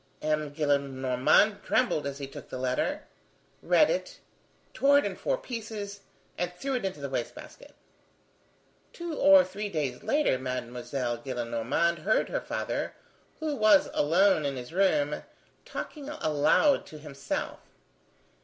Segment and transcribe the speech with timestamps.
[0.23, 0.51] M.
[0.51, 3.03] Gillenormand trembled as he took the letter,
[3.61, 4.17] read it,
[4.73, 5.99] tore it in four pieces,
[6.39, 7.75] and threw it into the waste basket.
[8.93, 12.95] Two or three days later, Mademoiselle Gillenormand heard her father,
[13.39, 15.21] who was alone in his room,
[15.65, 17.59] talking aloud to himself.